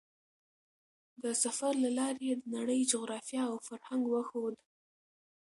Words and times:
د 1.23 1.25
سفر 1.43 1.73
له 1.83 1.89
لارې 1.99 2.21
یې 2.29 2.35
د 2.39 2.43
نړۍ 2.57 2.79
جغرافیه 2.91 3.43
او 3.49 3.55
فرهنګ 3.67 4.03
وښود. 4.07 4.55